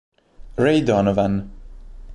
Ray 0.55 0.81
Donovan 0.81 1.45